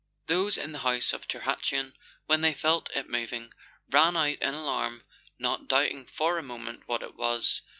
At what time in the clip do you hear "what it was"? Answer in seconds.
6.87-7.61